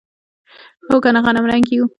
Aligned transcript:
هو 0.91 0.97
کنه 1.03 1.19
غنمرنګي 1.25 1.73
یو. 1.77 1.85